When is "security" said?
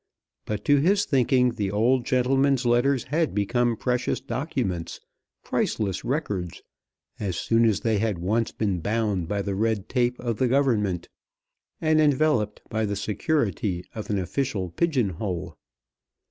12.95-13.85